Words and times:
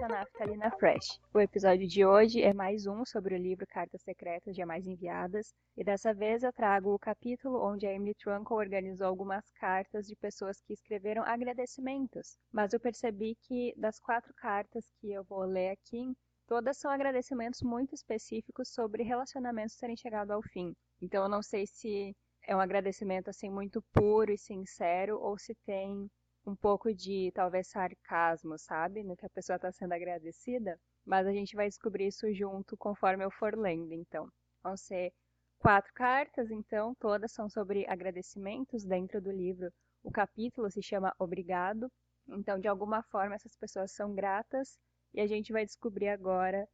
esse 0.00 0.02
é 0.02 0.06
a 0.06 0.20
Naftalina 0.20 0.70
Fresh. 0.70 1.20
O 1.34 1.40
episódio 1.40 1.86
de 1.86 2.06
hoje 2.06 2.40
é 2.40 2.54
mais 2.54 2.86
um 2.86 3.04
sobre 3.04 3.34
o 3.34 3.38
livro 3.38 3.66
Cartas 3.66 4.00
Secretas 4.00 4.56
Jamais 4.56 4.86
Enviadas, 4.86 5.54
e 5.76 5.84
dessa 5.84 6.14
vez 6.14 6.42
eu 6.42 6.50
trago 6.54 6.94
o 6.94 6.98
capítulo 6.98 7.62
onde 7.62 7.86
a 7.86 7.92
Emily 7.92 8.14
Trunkle 8.14 8.56
organizou 8.56 9.06
algumas 9.06 9.44
cartas 9.52 10.06
de 10.06 10.16
pessoas 10.16 10.58
que 10.62 10.72
escreveram 10.72 11.22
agradecimentos. 11.22 12.38
Mas 12.50 12.72
eu 12.72 12.80
percebi 12.80 13.36
que 13.42 13.74
das 13.76 13.98
quatro 14.00 14.32
cartas 14.34 14.86
que 15.00 15.12
eu 15.12 15.22
vou 15.24 15.44
ler 15.44 15.70
aqui, 15.70 16.16
todas 16.46 16.78
são 16.78 16.90
agradecimentos 16.90 17.60
muito 17.60 17.94
específicos 17.94 18.72
sobre 18.72 19.02
relacionamentos 19.02 19.76
terem 19.76 19.96
chegado 19.96 20.30
ao 20.30 20.40
fim. 20.40 20.74
Então 21.02 21.24
eu 21.24 21.28
não 21.28 21.42
sei 21.42 21.66
se 21.66 22.16
é 22.46 22.56
um 22.56 22.60
agradecimento 22.60 23.28
assim 23.28 23.50
muito 23.50 23.82
puro 23.92 24.32
e 24.32 24.38
sincero 24.38 25.20
ou 25.20 25.36
se 25.36 25.54
tem 25.66 26.08
um 26.46 26.54
pouco 26.56 26.92
de 26.94 27.30
talvez 27.34 27.68
sarcasmo, 27.68 28.58
sabe? 28.58 29.02
No 29.02 29.16
que 29.16 29.26
a 29.26 29.30
pessoa 29.30 29.56
está 29.56 29.70
sendo 29.72 29.92
agradecida. 29.92 30.78
Mas 31.04 31.26
a 31.26 31.32
gente 31.32 31.56
vai 31.56 31.68
descobrir 31.68 32.06
isso 32.08 32.32
junto 32.32 32.76
conforme 32.76 33.24
eu 33.24 33.30
for 33.30 33.56
lendo, 33.56 33.92
então. 33.92 34.28
Vão 34.62 34.76
ser 34.76 35.12
quatro 35.58 35.92
cartas, 35.94 36.50
então, 36.50 36.94
todas 36.96 37.32
são 37.32 37.48
sobre 37.48 37.86
agradecimentos 37.88 38.84
dentro 38.84 39.20
do 39.20 39.30
livro. 39.30 39.70
O 40.02 40.10
capítulo 40.10 40.70
se 40.70 40.82
chama 40.82 41.14
Obrigado. 41.18 41.90
Então, 42.28 42.58
de 42.58 42.68
alguma 42.68 43.02
forma, 43.02 43.34
essas 43.34 43.56
pessoas 43.56 43.92
são 43.92 44.14
gratas 44.14 44.78
e 45.12 45.20
a 45.20 45.26
gente 45.26 45.52
vai 45.52 45.64
descobrir 45.64 46.08
agora 46.08 46.68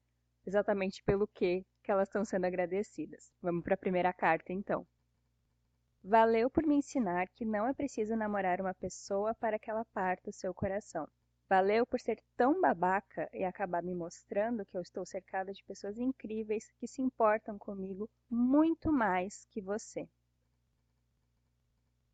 exatamente 0.44 1.02
pelo 1.04 1.26
que, 1.28 1.64
que 1.82 1.90
elas 1.90 2.08
estão 2.08 2.24
sendo 2.24 2.44
agradecidas. 2.44 3.32
Vamos 3.40 3.64
para 3.64 3.74
a 3.74 3.78
primeira 3.78 4.12
carta, 4.12 4.52
então. 4.52 4.86
Valeu 6.08 6.48
por 6.48 6.64
me 6.64 6.76
ensinar 6.76 7.28
que 7.34 7.44
não 7.44 7.66
é 7.66 7.74
preciso 7.74 8.14
namorar 8.14 8.60
uma 8.60 8.72
pessoa 8.72 9.34
para 9.34 9.58
que 9.58 9.68
ela 9.68 9.84
parta 9.86 10.30
o 10.30 10.32
seu 10.32 10.54
coração. 10.54 11.08
Valeu 11.50 11.84
por 11.84 11.98
ser 12.00 12.22
tão 12.36 12.60
babaca 12.60 13.28
e 13.32 13.42
acabar 13.42 13.82
me 13.82 13.92
mostrando 13.92 14.64
que 14.64 14.76
eu 14.76 14.82
estou 14.82 15.04
cercada 15.04 15.52
de 15.52 15.64
pessoas 15.64 15.98
incríveis 15.98 16.70
que 16.78 16.86
se 16.86 17.02
importam 17.02 17.58
comigo 17.58 18.08
muito 18.30 18.92
mais 18.92 19.44
que 19.50 19.60
você. 19.60 20.08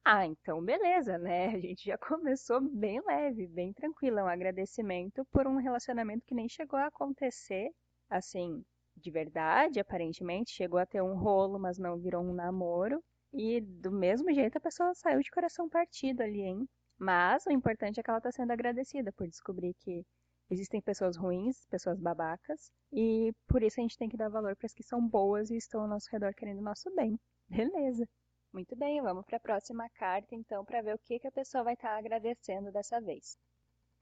Ah, 0.03 0.25
então 0.27 0.64
beleza, 0.64 1.19
né? 1.19 1.48
A 1.55 1.61
gente 1.61 1.84
já 1.84 1.98
começou 1.98 2.62
bem 2.62 2.98
leve, 3.06 3.47
bem 3.47 3.75
tranquila. 3.75 4.25
Um 4.25 4.27
agradecimento 4.27 5.22
por 5.27 5.47
um 5.47 5.56
relacionamento 5.56 6.25
que 6.25 6.34
nem 6.34 6.48
chegou 6.48 6.78
a 6.78 6.86
acontecer, 6.86 7.70
assim, 8.09 8.64
de 8.97 9.11
verdade, 9.11 9.78
aparentemente. 9.81 10.53
Chegou 10.53 10.78
a 10.78 10.86
ter 10.86 11.03
um 11.03 11.14
rolo, 11.14 11.59
mas 11.59 11.78
não 11.78 11.98
virou 11.98 12.22
um 12.22 12.33
namoro. 12.33 13.05
E 13.33 13.61
do 13.61 13.91
mesmo 13.91 14.33
jeito 14.33 14.58
a 14.58 14.61
pessoa 14.61 14.94
saiu 14.94 15.20
de 15.20 15.30
coração 15.30 15.69
partido 15.69 16.22
ali, 16.22 16.42
hein? 16.42 16.69
Mas 16.98 17.47
o 17.47 17.50
importante 17.50 17.98
é 17.98 18.02
que 18.02 18.11
ela 18.11 18.19
está 18.19 18.30
sendo 18.30 18.52
agradecida 18.52 19.12
por 19.12 19.27
descobrir 19.27 19.75
que 19.75 20.05
existem 20.50 20.80
pessoas 20.80 21.16
ruins, 21.16 21.64
pessoas 21.66 21.98
babacas, 21.98 22.70
e 22.92 23.33
por 23.48 23.62
isso 23.62 23.80
a 23.80 23.83
gente 23.83 23.97
tem 23.97 24.08
que 24.08 24.16
dar 24.16 24.28
valor 24.28 24.55
para 24.55 24.66
as 24.66 24.75
que 24.75 24.83
são 24.83 25.06
boas 25.06 25.50
e 25.50 25.56
estão 25.56 25.83
ao 25.83 25.88
nosso 25.88 26.08
redor 26.12 26.34
querendo 26.34 26.58
o 26.58 26.64
nosso 26.64 26.94
bem. 26.94 27.19
Beleza. 27.48 28.06
Muito 28.53 28.77
bem, 28.77 29.00
vamos 29.00 29.25
para 29.25 29.38
a 29.38 29.41
próxima 29.41 29.88
carta 29.91 30.34
então 30.34 30.62
para 30.64 30.83
ver 30.83 30.94
o 30.94 30.98
que, 30.98 31.19
que 31.19 31.27
a 31.27 31.33
pessoa 31.33 31.64
vai 31.64 31.72
estar 31.72 31.88
tá 31.88 31.98
agradecendo 31.98 32.70
dessa 32.70 33.00
vez. 33.00 33.38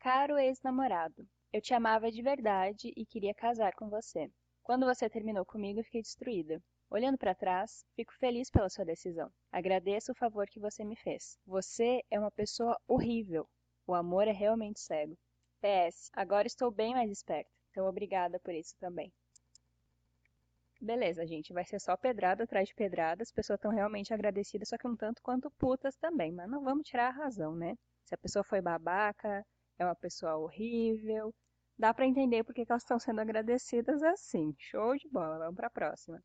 Caro 0.01 0.37
ex-namorado, 0.39 1.25
eu 1.53 1.61
te 1.61 1.73
amava 1.73 2.11
de 2.11 2.21
verdade 2.21 2.93
e 2.97 3.07
queria 3.07 3.35
casar 3.35 3.75
com 3.75 3.89
você. 3.89 4.29
Quando 4.63 4.87
você 4.87 5.09
terminou 5.09 5.45
comigo, 5.45 5.83
fiquei 5.85 6.03
destruída. 6.03 6.61
Olhando 6.91 7.17
para 7.17 7.37
trás, 7.37 7.87
fico 7.95 8.13
feliz 8.15 8.51
pela 8.51 8.69
sua 8.69 8.85
decisão. 8.85 9.33
Agradeço 9.53 10.11
o 10.11 10.15
favor 10.15 10.49
que 10.49 10.59
você 10.59 10.85
me 10.85 10.97
fez. 10.97 11.39
Você 11.47 12.03
é 12.11 12.19
uma 12.19 12.33
pessoa 12.33 12.77
horrível. 12.89 13.49
O 13.87 13.95
amor 13.95 14.27
é 14.27 14.33
realmente 14.33 14.81
cego. 14.81 15.17
PS, 15.61 16.11
agora 16.13 16.49
estou 16.49 16.69
bem 16.69 16.93
mais 16.93 17.09
esperta. 17.09 17.49
Então 17.71 17.87
obrigada 17.87 18.41
por 18.41 18.53
isso 18.53 18.75
também. 18.81 19.13
Beleza, 20.81 21.25
gente, 21.25 21.53
vai 21.53 21.65
ser 21.65 21.79
só 21.79 21.97
pedrada 21.97 22.43
atrás 22.43 22.69
de 22.69 22.75
pedrada. 22.75 23.23
As 23.23 23.31
pessoas 23.31 23.59
estão 23.59 23.71
realmente 23.71 24.13
agradecidas, 24.13 24.69
só 24.69 24.77
que 24.77 24.89
um 24.89 24.97
tanto 24.97 25.23
quanto 25.23 25.49
putas 25.53 25.97
também. 25.97 26.33
Mas 26.33 26.51
não 26.51 26.65
vamos 26.65 26.89
tirar 26.89 27.09
a 27.09 27.11
razão, 27.25 27.55
né? 27.55 27.77
Se 28.05 28.15
a 28.17 28.19
pessoa 28.19 28.43
foi 28.43 28.61
babaca, 28.61 29.47
é 29.79 29.85
uma 29.85 29.95
pessoa 29.95 30.37
horrível, 30.39 31.33
dá 31.79 31.95
para 31.95 32.07
entender 32.07 32.43
porque 32.43 32.65
elas 32.69 32.83
estão 32.83 32.99
sendo 32.99 33.21
agradecidas 33.21 34.03
assim. 34.03 34.53
Show 34.59 34.97
de 34.97 35.09
bola, 35.09 35.39
vamos 35.39 35.55
para 35.55 35.69
a 35.69 35.71
próxima. 35.71 36.21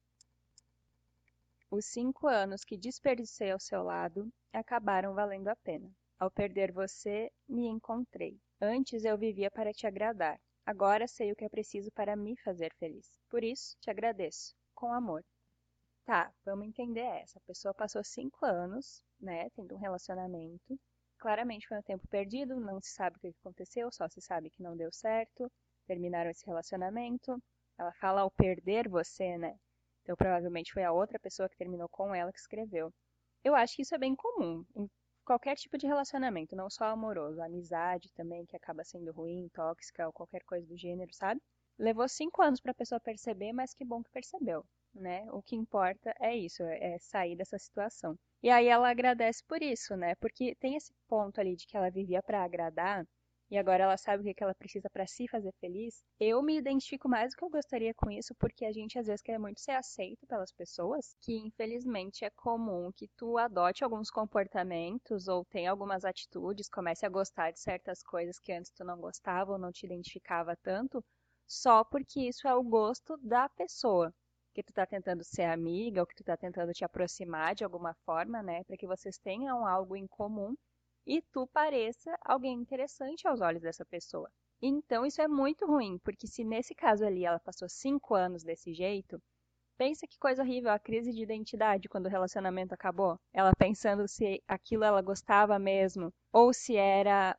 Os 1.76 1.88
cinco 1.88 2.26
anos 2.30 2.64
que 2.64 2.78
desperdicei 2.78 3.52
ao 3.52 3.60
seu 3.60 3.84
lado 3.84 4.32
acabaram 4.54 5.14
valendo 5.14 5.50
a 5.50 5.58
pena. 5.58 5.92
Ao 6.18 6.32
perder 6.32 6.72
você, 6.72 7.30
me 7.50 7.68
encontrei. 7.68 8.40
Antes 8.62 9.04
eu 9.04 9.18
vivia 9.18 9.52
para 9.52 9.74
te 9.74 9.86
agradar. 9.86 10.40
Agora 10.66 11.06
sei 11.06 11.34
o 11.34 11.36
que 11.36 11.44
é 11.44 11.50
preciso 11.50 11.92
para 11.92 12.16
me 12.16 12.38
fazer 12.38 12.74
feliz. 12.76 13.20
Por 13.30 13.44
isso, 13.44 13.76
te 13.82 13.90
agradeço. 13.90 14.56
Com 14.74 14.94
amor. 14.94 15.22
Tá, 16.06 16.34
vamos 16.46 16.66
entender 16.66 17.02
essa. 17.02 17.40
A 17.40 17.46
pessoa 17.46 17.74
passou 17.74 18.06
cinco 18.06 18.46
anos, 18.46 19.04
né, 19.20 19.50
tendo 19.50 19.76
um 19.76 19.78
relacionamento. 19.78 20.80
Claramente 21.18 21.68
foi 21.68 21.78
um 21.78 21.84
tempo 21.84 22.08
perdido, 22.08 22.58
não 22.58 22.80
se 22.80 22.92
sabe 22.92 23.18
o 23.18 23.20
que 23.20 23.36
aconteceu, 23.42 23.92
só 23.92 24.08
se 24.08 24.22
sabe 24.22 24.50
que 24.50 24.64
não 24.64 24.78
deu 24.78 24.94
certo. 24.94 25.52
Terminaram 25.86 26.30
esse 26.30 26.46
relacionamento. 26.46 27.38
Ela 27.78 27.92
fala 27.96 28.22
ao 28.22 28.32
perder 28.32 28.88
você, 28.88 29.38
né? 29.38 29.60
Então, 30.06 30.16
provavelmente 30.16 30.72
foi 30.72 30.84
a 30.84 30.92
outra 30.92 31.18
pessoa 31.18 31.50
que 31.50 31.58
terminou 31.58 31.90
com 31.90 32.14
ela 32.14 32.32
que 32.32 32.38
escreveu. 32.38 32.94
Eu 33.44 33.56
acho 33.56 33.76
que 33.76 33.82
isso 33.82 33.96
é 33.96 33.98
bem 33.98 34.16
comum 34.16 34.64
em 34.76 34.88
qualquer 35.26 35.56
tipo 35.56 35.80
de 35.80 35.88
relacionamento, 35.88 36.56
não 36.56 36.70
só 36.70 36.86
amoroso, 36.86 37.42
amizade 37.42 38.12
também, 38.14 38.46
que 38.46 38.56
acaba 38.56 38.84
sendo 38.84 39.12
ruim, 39.12 39.50
tóxica 39.52 40.06
ou 40.06 40.14
qualquer 40.14 40.44
coisa 40.44 40.68
do 40.68 40.78
gênero, 40.78 41.12
sabe? 41.12 41.42
Levou 41.80 42.08
cinco 42.08 42.44
anos 42.44 42.62
para 42.62 42.72
a 42.72 42.76
pessoa 42.76 43.00
perceber, 43.00 43.52
mas 43.52 43.74
que 43.74 43.84
bom 43.84 44.04
que 44.04 44.12
percebeu, 44.12 44.64
né? 44.94 45.26
O 45.32 45.42
que 45.42 45.56
importa 45.56 46.14
é 46.20 46.36
isso, 46.38 46.62
é 46.62 47.00
sair 47.00 47.36
dessa 47.36 47.58
situação. 47.58 48.16
E 48.44 48.50
aí 48.52 48.68
ela 48.68 48.88
agradece 48.88 49.44
por 49.44 49.64
isso, 49.64 49.98
né? 49.98 50.14
Porque 50.22 50.54
tem 50.60 50.76
esse 50.76 50.94
ponto 51.08 51.42
ali 51.42 51.56
de 51.56 51.66
que 51.66 51.76
ela 51.76 51.90
vivia 51.90 52.22
para 52.22 52.44
agradar, 52.44 53.04
e 53.50 53.58
agora 53.58 53.84
ela 53.84 53.98
sabe 53.98 54.30
o 54.30 54.36
que 54.36 54.44
ela 54.44 54.56
precisa 54.56 54.90
para 54.90 55.06
se 55.08 55.28
fazer 55.28 55.52
feliz, 55.60 56.04
eu 56.20 56.42
me 56.42 56.58
identifico 56.58 57.08
mais 57.08 57.32
do 57.32 57.38
que 57.38 57.44
eu 57.44 57.50
gostaria 57.50 57.94
com 57.94 58.10
isso, 58.10 58.34
porque 58.36 58.66
a 58.66 58.72
gente 58.72 58.98
às 58.98 59.08
vezes 59.08 59.22
quer 59.22 59.38
muito 59.40 59.60
ser 59.60 59.72
aceito 59.72 60.26
pelas 60.28 60.52
pessoas, 60.52 61.16
que 61.22 61.38
infelizmente 61.38 62.26
é 62.26 62.30
comum 62.32 62.92
que 62.92 63.08
tu 63.18 63.38
adote 63.38 63.84
alguns 63.84 64.10
comportamentos 64.10 65.28
ou 65.28 65.46
tenha 65.46 65.72
algumas 65.72 66.04
atitudes, 66.06 66.70
comece 66.70 67.06
a 67.06 67.10
gostar 67.10 67.52
de 67.52 67.60
certas 67.60 68.02
coisas 68.04 68.40
que 68.40 68.52
antes 68.52 68.72
tu 68.72 68.84
não 68.84 69.00
gostava 69.00 69.52
ou 69.54 69.58
não 69.60 69.72
te 69.72 69.86
identificava 69.86 70.56
tanto, 70.64 71.04
só 71.48 71.84
porque 71.84 72.22
isso 72.22 72.48
é 72.48 72.56
o 72.56 72.64
gosto 72.64 73.18
da 73.18 73.48
pessoa. 73.50 74.14
Que 74.54 74.64
tu 74.64 74.74
tá 74.74 74.86
tentando 74.86 75.24
ser 75.24 75.44
amiga 75.44 76.02
ou 76.02 76.08
que 76.08 76.16
tu 76.16 76.24
tá 76.24 76.38
tentando 76.38 76.72
te 76.72 76.86
aproximar 76.86 77.54
de 77.56 77.64
alguma 77.64 77.94
forma, 78.06 78.42
né, 78.42 78.64
para 78.64 78.78
que 78.78 78.88
vocês 78.88 79.18
tenham 79.18 79.66
algo 79.68 79.96
em 79.96 80.08
comum 80.08 80.56
e 81.06 81.22
tu 81.22 81.48
pareça 81.48 82.18
alguém 82.22 82.54
interessante 82.54 83.28
aos 83.28 83.42
olhos 83.42 83.62
dessa 83.62 83.86
pessoa. 83.86 84.30
Então 84.62 85.06
isso 85.06 85.22
é 85.22 85.28
muito 85.28 85.66
ruim, 85.66 85.98
porque 86.00 86.28
se 86.28 86.44
nesse 86.44 86.74
caso 86.74 87.06
ali 87.06 87.26
ela 87.26 87.40
passou 87.40 87.70
cinco 87.70 88.16
anos 88.16 88.44
desse 88.44 88.74
jeito, 88.74 89.22
pensa 89.78 90.08
que 90.08 90.18
coisa 90.20 90.42
horrível 90.44 90.72
a 90.72 90.80
crise 90.80 91.12
de 91.12 91.22
identidade 91.24 91.90
quando 91.90 92.08
o 92.08 92.10
relacionamento 92.10 92.74
acabou. 92.74 93.20
Ela 93.34 93.52
pensando 93.58 94.08
se 94.08 94.42
aquilo 94.48 94.84
ela 94.84 95.02
gostava 95.02 95.60
mesmo, 95.60 96.14
ou 96.32 96.54
se 96.54 96.76
era 96.76 97.38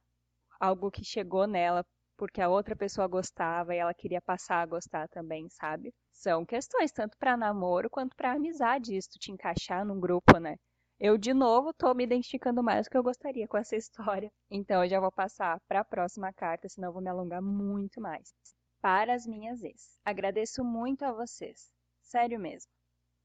algo 0.60 0.90
que 0.90 1.04
chegou 1.04 1.46
nela 1.46 1.84
porque 2.16 2.40
a 2.40 2.48
outra 2.48 2.74
pessoa 2.74 3.06
gostava 3.06 3.74
e 3.74 3.78
ela 3.78 3.92
queria 3.94 4.22
passar 4.22 4.62
a 4.62 4.66
gostar 4.66 5.08
também, 5.08 5.48
sabe? 5.50 5.92
São 6.12 6.46
questões 6.46 6.90
tanto 6.90 7.16
para 7.18 7.36
namoro 7.36 7.90
quanto 7.90 8.16
para 8.16 8.32
amizade, 8.32 8.96
isso 8.96 9.18
te 9.18 9.30
encaixar 9.30 9.84
num 9.84 10.00
grupo, 10.00 10.38
né? 10.38 10.56
Eu, 10.98 11.18
de 11.18 11.34
novo, 11.34 11.70
estou 11.70 11.94
me 11.94 12.04
identificando 12.04 12.62
mais 12.62 12.86
do 12.86 12.90
que 12.90 12.96
eu 12.96 13.02
gostaria 13.02 13.46
com 13.46 13.58
essa 13.58 13.76
história. 13.76 14.32
Então, 14.50 14.82
eu 14.82 14.88
já 14.88 14.98
vou 14.98 15.12
passar 15.12 15.60
para 15.68 15.80
a 15.80 15.84
próxima 15.84 16.32
carta, 16.32 16.70
senão 16.70 16.88
eu 16.88 16.92
vou 16.94 17.02
me 17.02 17.10
alongar 17.10 17.42
muito 17.42 18.00
mais. 18.00 18.34
Para 18.80 19.12
as 19.12 19.26
minhas 19.26 19.62
ex. 19.62 19.98
Agradeço 20.02 20.64
muito 20.64 21.04
a 21.04 21.12
vocês. 21.12 21.70
Sério 22.00 22.40
mesmo. 22.40 22.70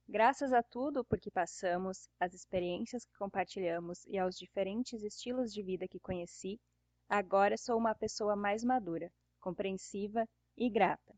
Graças 0.05 0.51
a 0.51 0.61
tudo 0.61 1.05
por 1.05 1.17
que 1.17 1.31
passamos, 1.31 2.09
às 2.19 2.33
experiências 2.33 3.05
que 3.05 3.13
compartilhamos 3.17 4.03
e 4.05 4.17
aos 4.17 4.35
diferentes 4.35 5.01
estilos 5.03 5.53
de 5.53 5.63
vida 5.63 5.87
que 5.87 5.99
conheci, 5.99 6.59
agora 7.07 7.55
sou 7.55 7.77
uma 7.77 7.95
pessoa 7.95 8.35
mais 8.35 8.65
madura, 8.65 9.09
compreensiva 9.39 10.27
e 10.57 10.69
grata. 10.69 11.15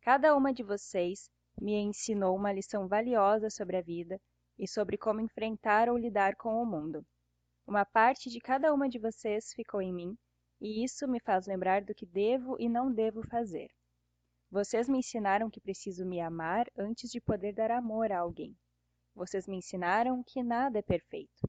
Cada 0.00 0.36
uma 0.36 0.52
de 0.52 0.62
vocês 0.62 1.28
me 1.60 1.74
ensinou 1.74 2.36
uma 2.36 2.52
lição 2.52 2.86
valiosa 2.86 3.50
sobre 3.50 3.76
a 3.76 3.82
vida 3.82 4.20
e 4.58 4.66
sobre 4.68 4.98
como 4.98 5.20
enfrentar 5.20 5.88
ou 5.88 5.96
lidar 5.96 6.36
com 6.36 6.62
o 6.62 6.66
mundo. 6.66 7.04
Uma 7.66 7.84
parte 7.84 8.28
de 8.30 8.40
cada 8.40 8.72
uma 8.72 8.88
de 8.88 8.98
vocês 8.98 9.52
ficou 9.54 9.80
em 9.80 9.92
mim, 9.92 10.18
e 10.60 10.84
isso 10.84 11.08
me 11.08 11.20
faz 11.20 11.46
lembrar 11.46 11.82
do 11.82 11.94
que 11.94 12.06
devo 12.06 12.56
e 12.58 12.68
não 12.68 12.92
devo 12.92 13.22
fazer. 13.28 13.70
Vocês 14.50 14.88
me 14.88 14.98
ensinaram 14.98 15.48
que 15.48 15.60
preciso 15.60 16.04
me 16.04 16.20
amar 16.20 16.66
antes 16.76 17.10
de 17.10 17.20
poder 17.20 17.52
dar 17.52 17.70
amor 17.70 18.12
a 18.12 18.18
alguém. 18.18 18.56
Vocês 19.14 19.46
me 19.46 19.56
ensinaram 19.56 20.22
que 20.22 20.42
nada 20.42 20.78
é 20.78 20.82
perfeito. 20.82 21.48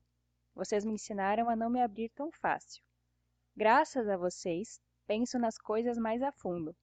Vocês 0.55 0.85
me 0.85 0.93
ensinaram 0.93 1.49
a 1.49 1.55
não 1.55 1.69
me 1.69 1.81
abrir 1.81 2.09
tão 2.09 2.31
fácil. 2.31 2.83
Graças 3.55 4.07
a 4.07 4.17
vocês, 4.17 4.79
penso 5.05 5.37
nas 5.37 5.57
coisas 5.57 5.97
mais 5.97 6.21
a 6.21 6.31
fundo. 6.31 6.75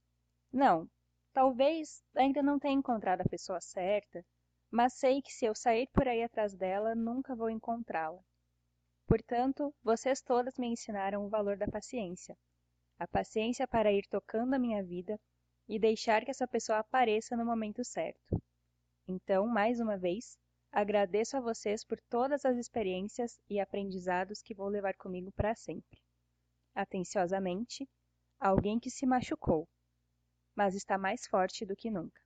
Não, 0.52 0.88
talvez 1.32 2.02
ainda 2.14 2.42
não 2.42 2.58
tenha 2.58 2.74
encontrado 2.74 3.22
a 3.22 3.28
pessoa 3.28 3.60
certa, 3.60 4.24
mas 4.70 4.94
sei 4.94 5.20
que 5.20 5.32
se 5.32 5.44
eu 5.44 5.54
sair 5.54 5.88
por 5.92 6.06
aí 6.06 6.22
atrás 6.22 6.54
dela, 6.54 6.94
nunca 6.94 7.34
vou 7.34 7.50
encontrá-la. 7.50 8.22
Portanto, 9.06 9.74
vocês 9.82 10.22
todas 10.22 10.56
me 10.56 10.68
ensinaram 10.68 11.26
o 11.26 11.28
valor 11.28 11.56
da 11.56 11.66
paciência. 11.66 12.36
A 12.98 13.08
paciência 13.08 13.66
para 13.66 13.92
ir 13.92 14.06
tocando 14.08 14.54
a 14.54 14.58
minha 14.58 14.84
vida 14.84 15.18
e 15.68 15.78
deixar 15.78 16.24
que 16.24 16.30
essa 16.30 16.46
pessoa 16.46 16.78
apareça 16.78 17.36
no 17.36 17.44
momento 17.44 17.82
certo. 17.84 18.40
Então, 19.08 19.46
mais 19.48 19.80
uma 19.80 19.98
vez, 19.98 20.38
agradeço 20.70 21.36
a 21.36 21.40
vocês 21.40 21.84
por 21.84 22.00
todas 22.08 22.44
as 22.44 22.56
experiências 22.56 23.40
e 23.48 23.58
aprendizados 23.58 24.40
que 24.40 24.54
vou 24.54 24.68
levar 24.68 24.94
comigo 24.94 25.32
para 25.32 25.56
sempre. 25.56 25.98
Atenciosamente, 26.74 27.88
alguém 28.38 28.78
que 28.78 28.90
se 28.90 29.04
machucou, 29.04 29.68
mas 30.54 30.76
está 30.76 30.96
mais 30.96 31.26
forte 31.26 31.66
do 31.66 31.74
que 31.74 31.90
nunca. 31.90 32.20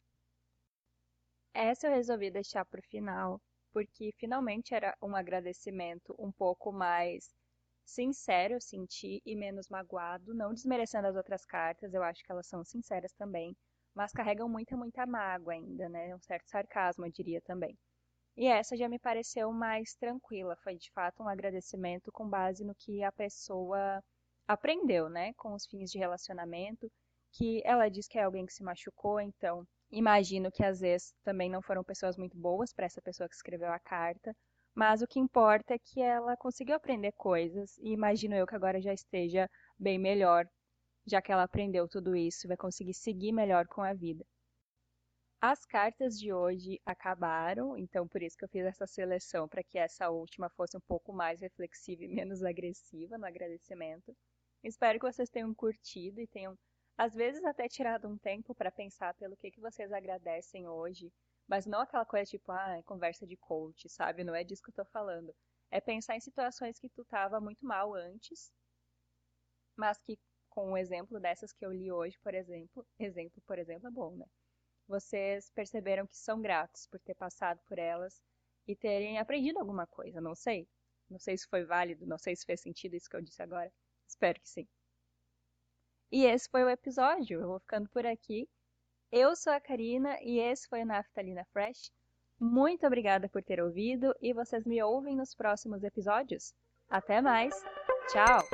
Essa 1.55 1.87
eu 1.87 1.93
resolvi 1.95 2.31
deixar 2.31 2.65
para 2.67 2.81
o 2.81 2.89
final, 2.91 3.41
porque 3.73 4.13
finalmente 4.19 4.75
era 4.75 4.95
um 5.01 5.17
agradecimento 5.17 6.15
um 6.19 6.31
pouco 6.31 6.73
mais 6.73 7.33
sincero, 7.85 8.55
eu 8.55 8.61
senti, 8.61 9.23
e 9.25 9.37
menos 9.37 9.69
magoado, 9.69 10.35
não 10.35 10.53
desmerecendo 10.53 11.07
as 11.09 11.17
outras 11.17 11.45
cartas, 11.45 11.95
eu 11.95 12.03
acho 12.03 12.23
que 12.25 12.33
elas 12.33 12.47
são 12.47 12.65
sinceras 12.65 13.13
também, 13.13 13.57
mas 13.95 14.13
carregam 14.13 14.49
muita, 14.49 14.77
muita 14.77 15.07
mágoa 15.07 15.53
ainda, 15.55 15.89
né? 15.89 16.15
Um 16.15 16.21
certo 16.21 16.49
sarcasmo, 16.49 17.07
eu 17.07 17.13
diria 17.13 17.41
também. 17.43 17.79
E 18.37 18.47
essa 18.47 18.77
já 18.77 18.89
me 18.89 18.99
pareceu 18.99 19.53
mais 19.53 19.95
tranquila, 19.95 20.57
foi 20.57 20.77
de 20.77 20.91
fato 20.93 21.23
um 21.23 21.29
agradecimento 21.29 22.11
com 22.13 22.29
base 22.29 22.65
no 22.65 22.75
que 22.75 23.03
a 23.03 23.13
pessoa 23.13 24.03
aprendeu, 24.49 25.09
né, 25.09 25.33
com 25.35 25.55
os 25.55 25.67
fins 25.67 25.91
de 25.91 25.99
relacionamento, 25.99 26.91
que 27.33 27.63
ela 27.65 27.89
diz 27.89 28.09
que 28.09 28.19
é 28.19 28.25
alguém 28.25 28.45
que 28.47 28.53
se 28.53 28.63
machucou, 28.65 29.21
então 29.21 29.65
imagino 29.99 30.51
que 30.51 30.65
às 30.65 30.81
vezes 30.81 31.15
também 31.23 31.51
não 31.51 31.63
foram 31.63 31.85
pessoas 31.85 32.17
muito 32.17 32.37
boas 32.37 32.73
para 32.73 32.87
essa 32.87 33.01
pessoa 33.01 33.29
que 33.29 33.35
escreveu 33.35 33.73
a 33.73 33.79
carta, 33.79 34.35
mas 34.75 35.03
o 35.03 35.07
que 35.07 35.21
importa 35.21 35.75
é 35.75 35.79
que 35.79 36.01
ela 36.03 36.37
conseguiu 36.37 36.75
aprender 36.75 37.13
coisas 37.13 37.79
e 37.79 37.93
imagino 37.93 38.35
eu 38.35 38.47
que 38.47 38.57
agora 38.57 38.81
já 38.81 38.93
esteja 38.93 39.49
bem 39.79 39.99
melhor, 39.99 40.47
já 41.07 41.23
que 41.23 41.31
ela 41.31 41.45
aprendeu 41.45 41.89
tudo 41.89 42.17
isso, 42.17 42.49
vai 42.49 42.57
conseguir 42.57 42.95
seguir 42.95 43.33
melhor 43.33 43.67
com 43.69 43.83
a 43.83 43.95
vida. 43.95 44.25
As 45.41 45.65
cartas 45.67 46.19
de 46.19 46.33
hoje 46.33 46.81
acabaram, 46.87 47.77
então 47.77 48.09
por 48.09 48.23
isso 48.23 48.37
que 48.37 48.45
eu 48.45 48.49
fiz 48.49 48.65
essa 48.65 48.87
seleção 48.87 49.47
para 49.47 49.63
que 49.63 49.79
essa 49.79 50.09
última 50.11 50.49
fosse 50.49 50.77
um 50.77 50.81
pouco 50.81 51.13
mais 51.13 51.41
reflexiva 51.41 52.03
e 52.03 52.09
menos 52.09 52.43
agressiva 52.43 53.19
no 53.19 53.27
agradecimento. 53.27 54.17
Espero 54.63 54.99
que 54.99 55.05
vocês 55.13 55.29
tenham 55.29 55.55
curtido 55.55 56.19
e 56.19 56.27
tenham, 56.27 56.57
às 56.97 57.15
vezes, 57.15 57.45
até 57.45 57.69
tirado 57.69 58.09
um 58.09 58.17
tempo 58.19 58.55
para 58.55 58.71
pensar 58.71 59.15
pelo 59.15 59.37
que, 59.37 59.51
que 59.51 59.61
vocês 59.61 59.93
agradecem 59.93 60.69
hoje, 60.69 61.13
mas 61.47 61.67
não 61.67 61.81
aquela 61.81 62.05
coisa 62.05 62.31
tipo, 62.31 62.51
ah, 62.53 62.79
é 62.79 62.83
conversa 62.83 63.27
de 63.27 63.37
coach, 63.37 63.89
sabe? 63.89 64.25
Não 64.25 64.35
é 64.35 64.45
disso 64.45 64.63
que 64.63 64.71
eu 64.71 64.75
tô 64.75 64.85
falando. 64.85 65.35
É 65.71 65.81
pensar 65.81 66.17
em 66.17 66.21
situações 66.21 66.79
que 66.79 66.89
tu 66.89 67.05
tava 67.05 67.41
muito 67.41 67.65
mal 67.67 67.95
antes, 67.95 68.53
mas 69.77 69.99
que 70.01 70.19
com 70.49 70.73
o 70.73 70.77
exemplo 70.77 71.19
dessas 71.21 71.53
que 71.53 71.65
eu 71.65 71.73
li 71.73 71.91
hoje, 71.91 72.19
por 72.21 72.35
exemplo, 72.35 72.87
exemplo, 72.99 73.43
por 73.47 73.59
exemplo, 73.59 73.89
é 73.89 73.91
bom, 73.91 74.17
né? 74.17 74.27
Vocês 74.89 75.51
perceberam 75.51 76.07
que 76.07 76.17
são 76.17 76.41
gratos 76.41 76.87
por 76.87 77.01
ter 77.01 77.15
passado 77.15 77.61
por 77.67 77.79
elas 77.79 78.23
e 78.67 78.77
terem 78.77 79.19
aprendido 79.19 79.59
alguma 79.59 79.87
coisa, 79.87 80.21
não 80.21 80.35
sei. 80.35 80.69
Não 81.11 81.19
sei 81.19 81.37
se 81.37 81.47
foi 81.49 81.65
válido, 81.65 82.07
não 82.07 82.19
sei 82.19 82.37
se 82.37 82.45
fez 82.47 82.61
sentido 82.61 82.95
isso 82.97 83.09
que 83.11 83.17
eu 83.17 83.23
disse 83.23 83.43
agora. 83.43 83.73
Espero 84.09 84.41
que 84.41 84.49
sim. 84.49 84.69
E 86.15 86.27
esse 86.27 86.49
foi 86.49 86.63
o 86.63 86.69
episódio. 86.69 87.41
Eu 87.41 87.49
vou 87.49 87.59
ficando 87.59 87.89
por 87.89 88.07
aqui. 88.07 88.49
Eu 89.11 89.35
sou 89.35 89.53
a 89.53 89.59
Karina 89.59 90.17
e 90.23 90.39
esse 90.39 90.69
foi 90.69 90.83
o 90.83 90.87
Naftalina 90.87 91.45
Fresh. 91.53 91.91
Muito 92.39 92.87
obrigada 92.87 93.29
por 93.29 93.43
ter 93.43 93.61
ouvido 93.61 94.15
e 94.23 94.33
vocês 94.33 94.65
me 94.65 94.81
ouvem 94.81 95.17
nos 95.17 95.35
próximos 95.35 95.83
episódios. 95.83 96.55
Até 96.89 97.21
mais. 97.21 97.53
Tchau! 98.13 98.45